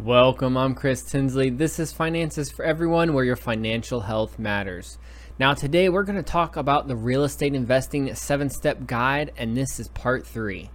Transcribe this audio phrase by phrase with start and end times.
[0.00, 1.50] Welcome, I'm Chris Tinsley.
[1.50, 4.96] This is Finances for Everyone, where your financial health matters.
[5.40, 9.56] Now, today we're going to talk about the real estate investing seven step guide, and
[9.56, 10.70] this is part three.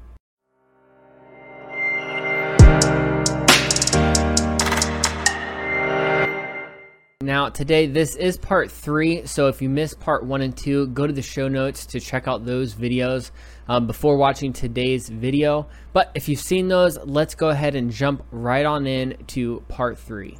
[7.23, 9.25] Now, today, this is part three.
[9.25, 12.27] So, if you missed part one and two, go to the show notes to check
[12.27, 13.31] out those videos
[13.69, 15.69] um, before watching today's video.
[15.93, 19.97] But if you've seen those, let's go ahead and jump right on in to part
[19.97, 20.37] three.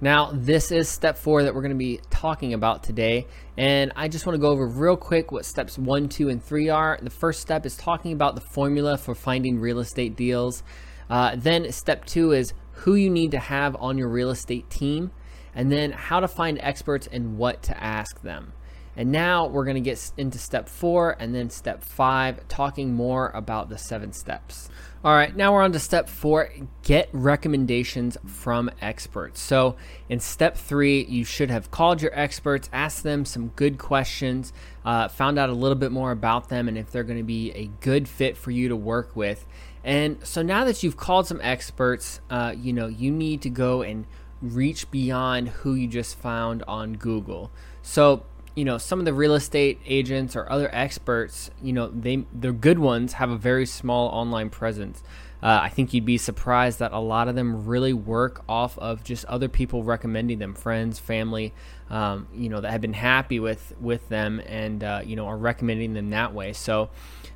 [0.00, 3.28] Now, this is step four that we're going to be talking about today.
[3.56, 6.68] And I just want to go over real quick what steps one, two, and three
[6.68, 6.98] are.
[7.00, 10.64] The first step is talking about the formula for finding real estate deals.
[11.08, 15.12] Uh, then, step two is who you need to have on your real estate team
[15.54, 18.52] and then how to find experts and what to ask them.
[18.96, 23.30] And now we're going to get into step four and then step five, talking more
[23.34, 24.68] about the seven steps.
[25.04, 26.48] All right, now we're on to step four
[26.82, 29.40] get recommendations from experts.
[29.40, 29.76] So,
[30.08, 34.52] in step three, you should have called your experts, asked them some good questions,
[34.84, 37.50] uh, found out a little bit more about them, and if they're going to be
[37.52, 39.44] a good fit for you to work with.
[39.82, 43.82] And so, now that you've called some experts, uh, you know, you need to go
[43.82, 44.06] and
[44.52, 47.50] reach beyond who you just found on Google.
[47.82, 52.24] So, you know, some of the real estate agents or other experts, you know, they
[52.32, 55.02] the good ones have a very small online presence.
[55.44, 59.04] Uh, I think you'd be surprised that a lot of them really work off of
[59.04, 61.52] just other people recommending them, friends, family,
[61.90, 65.36] um, you know, that have been happy with with them and uh, you know are
[65.36, 66.54] recommending them that way.
[66.54, 66.88] So,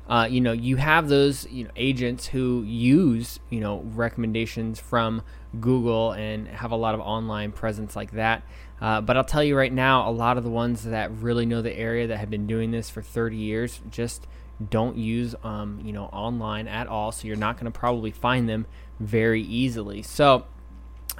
[0.09, 5.21] uh, you know, you have those you know agents who use you know recommendations from
[5.59, 8.41] Google and have a lot of online presence like that.
[8.81, 11.61] Uh, but I'll tell you right now, a lot of the ones that really know
[11.61, 14.25] the area that have been doing this for 30 years just
[14.69, 18.49] don't use um, you know online at all so you're not going to probably find
[18.49, 18.65] them
[18.99, 20.01] very easily.
[20.01, 20.45] So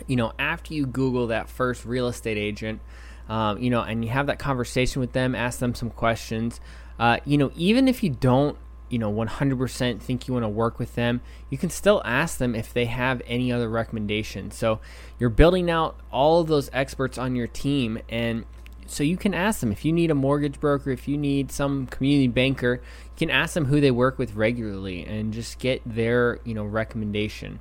[0.07, 2.79] you know after you google that first real estate agent
[3.27, 6.61] um, you know and you have that conversation with them ask them some questions
[6.99, 8.57] uh, you know even if you don't
[8.89, 12.55] you know 100% think you want to work with them you can still ask them
[12.55, 14.55] if they have any other recommendations.
[14.55, 14.79] So
[15.19, 18.45] you're building out all of those experts on your team and
[18.89, 21.87] so you can ask them if you need a mortgage broker, if you need some
[21.87, 26.39] community banker, you can ask them who they work with regularly and just get their
[26.43, 27.59] you know recommendation.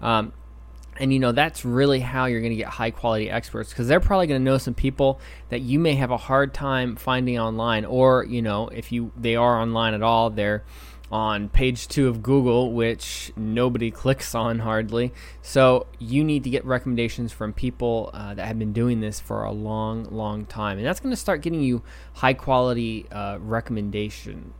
[0.00, 0.32] Um,
[0.98, 4.00] and you know that's really how you're going to get high quality experts because they're
[4.00, 7.84] probably going to know some people that you may have a hard time finding online
[7.84, 10.64] or you know if you they are online at all they're
[11.12, 15.12] on page two of Google, which nobody clicks on hardly.
[15.42, 19.44] So you need to get recommendations from people uh, that have been doing this for
[19.44, 21.82] a long, long time, and that's going to start getting you
[22.14, 24.54] high quality uh, recommendation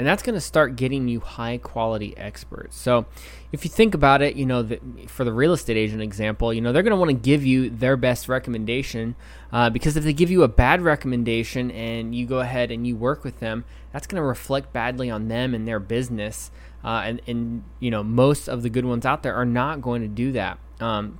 [0.00, 2.74] and that's going to start getting you high quality experts.
[2.78, 3.04] So,
[3.52, 6.62] if you think about it, you know, the, for the real estate agent example, you
[6.62, 9.14] know, they're going to want to give you their best recommendation
[9.52, 12.96] uh, because if they give you a bad recommendation and you go ahead and you
[12.96, 16.50] work with them, that's going to reflect badly on them and their business.
[16.82, 20.00] Uh, and, and, you know, most of the good ones out there are not going
[20.00, 21.18] to do that um,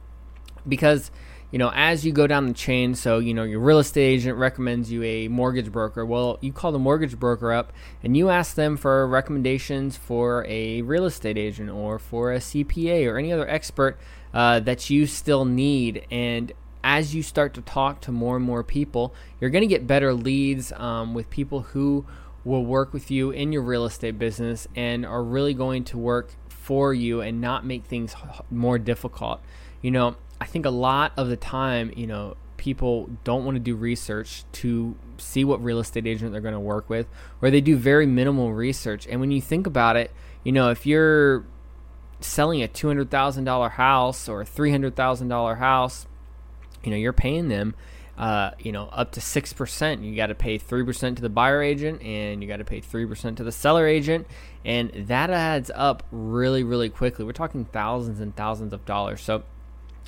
[0.67, 1.11] because
[1.51, 4.39] you know, as you go down the chain, so, you know, your real estate agent
[4.39, 6.07] recommends you a mortgage broker.
[6.07, 7.73] Well, you call the mortgage broker up
[8.03, 13.11] and you ask them for recommendations for a real estate agent or for a CPA
[13.11, 13.99] or any other expert
[14.33, 16.07] uh, that you still need.
[16.11, 16.53] And
[16.85, 20.15] as you start to talk to more and more people, you're going to get better
[20.15, 22.07] leads um, with people who
[22.45, 26.33] will work with you in your real estate business and are really going to work
[26.49, 28.15] for you and not make things
[28.51, 29.41] more difficult.
[29.83, 33.61] You know, I think a lot of the time, you know, people don't want to
[33.61, 37.07] do research to see what real estate agent they're going to work with,
[37.41, 39.07] or they do very minimal research.
[39.07, 40.11] And when you think about it,
[40.45, 41.45] you know, if you're
[42.21, 46.07] selling a $200,000 house or a $300,000 house,
[46.85, 47.75] you know, you're paying them,
[48.19, 50.05] uh, you know, up to 6%.
[50.05, 53.37] You got to pay 3% to the buyer agent and you got to pay 3%
[53.37, 54.27] to the seller agent.
[54.65, 57.25] And that adds up really, really quickly.
[57.25, 59.23] We're talking thousands and thousands of dollars.
[59.23, 59.45] So,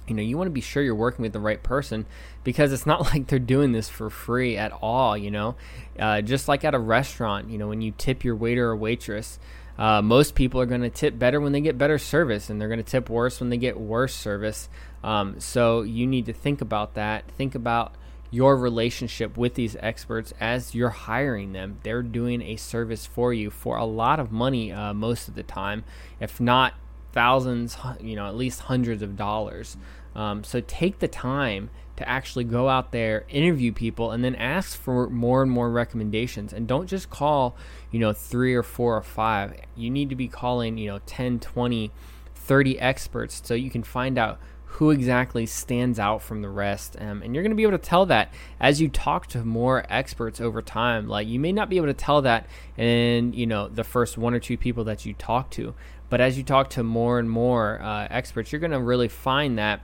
[0.09, 2.07] you know you want to be sure you're working with the right person
[2.45, 5.55] because it's not like they're doing this for free at all you know?
[5.99, 9.39] Uh, just like at a restaurant you know when you tip your waiter or waitress
[9.79, 12.69] uh, most people are going to tip better when they get better service and they're
[12.69, 14.69] going to tip worse when they get worse service.
[15.03, 17.25] Um, so you need to think about that.
[17.33, 17.95] Think about
[18.31, 21.79] your relationship with these experts as you're hiring them.
[21.83, 25.43] They're doing a service for you for a lot of money uh, most of the
[25.43, 25.85] time
[26.21, 26.75] if not
[27.13, 29.77] thousands, you know, at least hundreds of dollars.
[30.15, 34.79] Um, so take the time to actually go out there, interview people, and then ask
[34.79, 36.53] for more and more recommendations.
[36.53, 37.57] And don't just call,
[37.91, 39.55] you know, three or four or five.
[39.77, 41.91] You need to be calling, you know, 10, 20,
[42.35, 46.97] 30 experts so you can find out who exactly stands out from the rest.
[46.99, 49.85] Um, and you're going to be able to tell that as you talk to more
[49.91, 51.09] experts over time.
[51.09, 52.47] Like you may not be able to tell that
[52.79, 55.75] in, you know, the first one or two people that you talk to,
[56.09, 59.59] but as you talk to more and more uh, experts, you're going to really find
[59.59, 59.83] that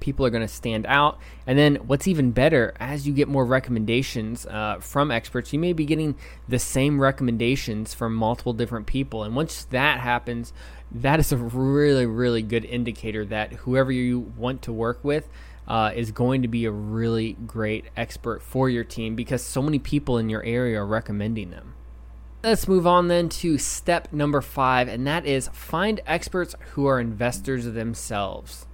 [0.00, 1.18] people are going to stand out.
[1.46, 5.72] And then what's even better, as you get more recommendations uh, from experts, you may
[5.72, 6.16] be getting
[6.48, 9.22] the same recommendations from multiple different people.
[9.22, 10.52] And once that happens,
[10.92, 15.28] that is a really, really good indicator that whoever you want to work with
[15.68, 19.78] uh, is going to be a really great expert for your team because so many
[19.78, 21.74] people in your area are recommending them.
[22.42, 27.00] Let's move on then to step number five, and that is find experts who are
[27.00, 28.66] investors themselves.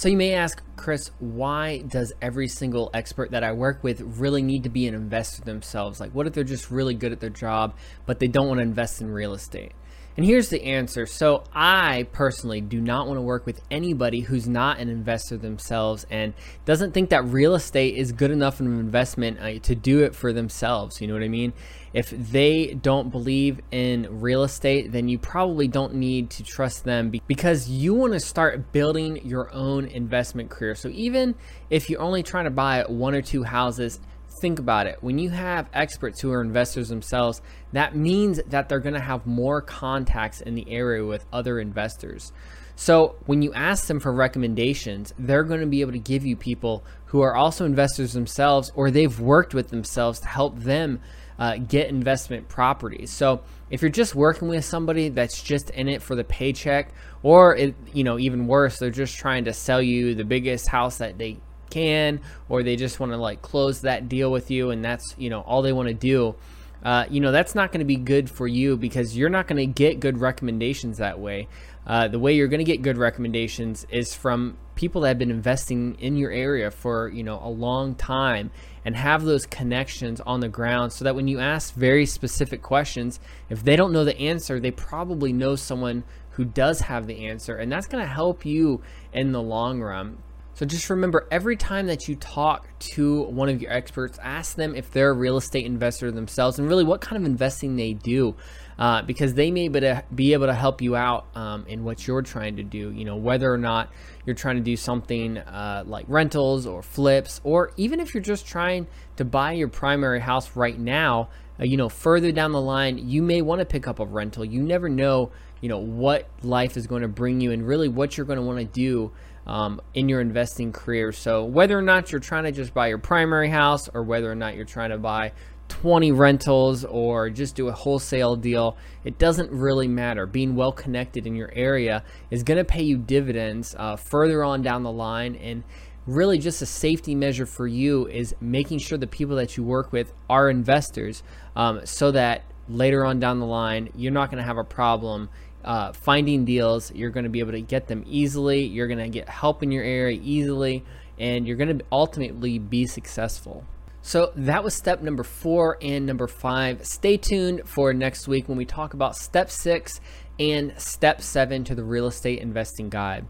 [0.00, 4.40] So you may ask, Chris, why does every single expert that I work with really
[4.40, 6.00] need to be an investor themselves?
[6.00, 7.76] Like, what if they're just really good at their job,
[8.06, 9.72] but they don't want to invest in real estate?
[10.16, 11.06] And here's the answer.
[11.06, 16.04] So, I personally do not want to work with anybody who's not an investor themselves
[16.10, 16.34] and
[16.64, 20.14] doesn't think that real estate is good enough of an investment uh, to do it
[20.14, 21.00] for themselves.
[21.00, 21.52] You know what I mean?
[21.92, 27.12] If they don't believe in real estate, then you probably don't need to trust them
[27.26, 30.74] because you want to start building your own investment career.
[30.74, 31.36] So, even
[31.70, 34.00] if you're only trying to buy one or two houses,
[34.40, 35.02] think about it.
[35.02, 37.42] When you have experts who are investors themselves,
[37.72, 42.32] that means that they're going to have more contacts in the area with other investors.
[42.76, 46.34] So when you ask them for recommendations, they're going to be able to give you
[46.34, 51.00] people who are also investors themselves or they've worked with themselves to help them
[51.38, 53.10] uh, get investment properties.
[53.10, 56.92] So if you're just working with somebody that's just in it for the paycheck,
[57.22, 60.98] or it, you know even worse, they're just trying to sell you the biggest house
[60.98, 61.38] that they
[61.70, 65.30] can, or they just want to like close that deal with you, and that's you
[65.30, 66.34] know all they want to do.
[66.82, 69.58] Uh, you know that's not going to be good for you because you're not going
[69.58, 71.48] to get good recommendations that way.
[71.86, 75.30] Uh, the way you're going to get good recommendations is from people that have been
[75.30, 78.50] investing in your area for you know a long time
[78.84, 83.20] and have those connections on the ground so that when you ask very specific questions
[83.50, 87.56] if they don't know the answer they probably know someone who does have the answer
[87.56, 88.80] and that's going to help you
[89.12, 90.16] in the long run
[90.54, 94.74] so just remember every time that you talk to one of your experts, ask them
[94.74, 98.34] if they're a real estate investor themselves and really what kind of investing they do.
[98.78, 102.56] Uh, because they may be able to help you out um, in what you're trying
[102.56, 102.90] to do.
[102.90, 103.90] You know, whether or not
[104.24, 108.46] you're trying to do something uh, like rentals or flips, or even if you're just
[108.46, 108.86] trying
[109.16, 111.28] to buy your primary house right now,
[111.60, 114.46] uh, you know, further down the line, you may want to pick up a rental.
[114.46, 115.30] You never know,
[115.60, 118.42] you know, what life is going to bring you and really what you're going to
[118.42, 119.12] want to do
[119.46, 121.12] um, in your investing career.
[121.12, 124.34] So, whether or not you're trying to just buy your primary house or whether or
[124.34, 125.32] not you're trying to buy
[125.68, 130.26] 20 rentals or just do a wholesale deal, it doesn't really matter.
[130.26, 134.62] Being well connected in your area is going to pay you dividends uh, further on
[134.62, 135.36] down the line.
[135.36, 135.64] And
[136.06, 139.92] really, just a safety measure for you is making sure the people that you work
[139.92, 141.22] with are investors
[141.56, 145.28] um, so that later on down the line, you're not going to have a problem
[145.64, 146.92] uh, finding deals.
[146.94, 148.64] You're going to be able to get them easily.
[148.64, 150.84] You're going to get help in your area easily,
[151.18, 153.64] and you're going to ultimately be successful.
[154.02, 156.86] So that was step number four and number five.
[156.86, 160.00] Stay tuned for next week when we talk about step six
[160.38, 163.26] and step seven to the real estate investing guide.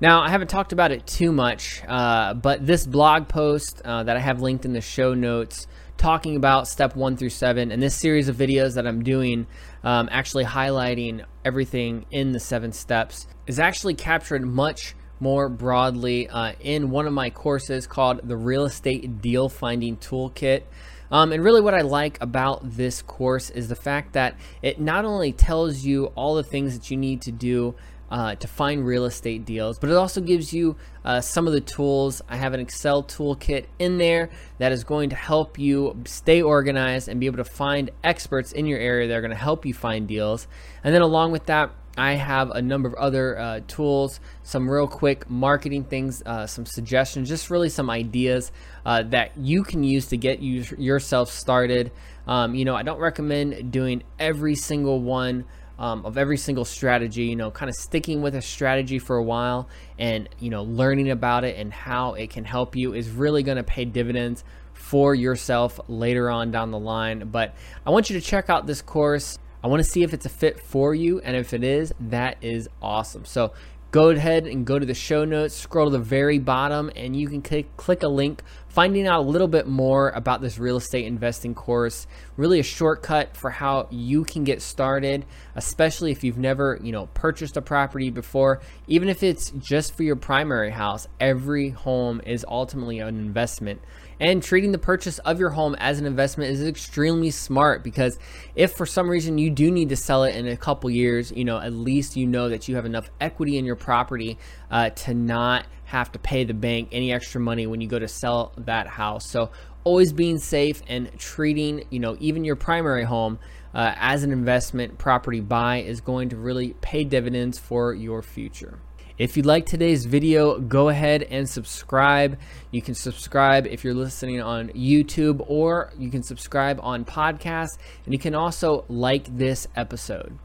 [0.00, 4.16] Now, I haven't talked about it too much, uh, but this blog post uh, that
[4.16, 5.66] I have linked in the show notes
[5.98, 9.46] talking about step one through seven and this series of videos that I'm doing,
[9.84, 16.52] um, actually highlighting everything in the seven steps, is actually captured much more broadly uh,
[16.60, 20.62] in one of my courses called the Real Estate Deal Finding Toolkit.
[21.10, 25.04] Um, and really, what I like about this course is the fact that it not
[25.04, 27.74] only tells you all the things that you need to do
[28.10, 31.60] uh, to find real estate deals, but it also gives you uh, some of the
[31.60, 32.22] tools.
[32.28, 37.08] I have an Excel toolkit in there that is going to help you stay organized
[37.08, 39.74] and be able to find experts in your area that are going to help you
[39.74, 40.46] find deals.
[40.82, 44.86] And then, along with that, I have a number of other uh, tools, some real
[44.86, 48.52] quick marketing things, uh, some suggestions, just really some ideas
[48.86, 51.90] uh, that you can use to get you, yourself started.
[52.28, 55.44] Um, you know, I don't recommend doing every single one
[55.78, 59.22] um, of every single strategy, you know, kind of sticking with a strategy for a
[59.22, 59.68] while
[59.98, 63.56] and, you know, learning about it and how it can help you is really going
[63.56, 67.28] to pay dividends for yourself later on down the line.
[67.30, 67.54] But
[67.86, 69.38] I want you to check out this course.
[69.62, 71.20] I want to see if it's a fit for you.
[71.20, 73.24] And if it is, that is awesome.
[73.24, 73.52] So
[73.90, 77.28] go ahead and go to the show notes, scroll to the very bottom, and you
[77.28, 81.06] can click, click a link finding out a little bit more about this real estate
[81.06, 82.06] investing course,
[82.36, 87.06] really a shortcut for how you can get started, especially if you've never, you know,
[87.14, 92.44] purchased a property before, even if it's just for your primary house, every home is
[92.48, 93.80] ultimately an investment.
[94.20, 98.18] And treating the purchase of your home as an investment is extremely smart because
[98.56, 101.44] if for some reason you do need to sell it in a couple years, you
[101.44, 104.36] know, at least you know that you have enough equity in your property
[104.70, 108.08] uh, to not have to pay the bank any extra money when you go to
[108.08, 109.26] sell that house.
[109.26, 109.50] So
[109.84, 113.38] always being safe and treating, you know, even your primary home
[113.74, 118.78] uh, as an investment property buy is going to really pay dividends for your future.
[119.16, 122.38] If you like today's video, go ahead and subscribe.
[122.70, 128.12] You can subscribe if you're listening on YouTube or you can subscribe on podcast and
[128.12, 130.38] you can also like this episode.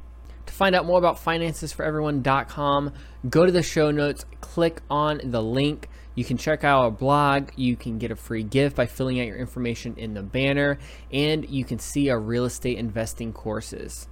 [0.53, 2.93] To find out more about financesforeveryone.com,
[3.27, 5.89] go to the show notes, click on the link.
[6.13, 7.49] You can check out our blog.
[7.55, 10.77] You can get a free gift by filling out your information in the banner,
[11.11, 14.07] and you can see our real estate investing courses.